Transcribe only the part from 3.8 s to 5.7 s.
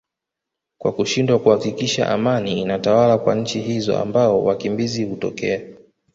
ambao wakimbizi hutokea